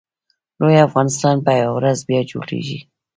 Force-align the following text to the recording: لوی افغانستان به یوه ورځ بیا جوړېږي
لوی 0.59 0.77
افغانستان 0.87 1.35
به 1.45 1.51
یوه 1.61 1.73
ورځ 1.77 1.99
بیا 2.07 2.21
جوړېږي 2.31 2.79